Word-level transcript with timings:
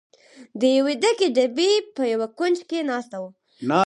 د 0.59 0.61
یوې 0.77 0.93
ډکې 1.01 1.27
ډبې 1.35 1.71
په 1.95 2.03
یوه 2.13 2.27
کونج 2.37 2.57
کې 2.69 2.79
ناست 2.89 3.11
و. 3.21 3.23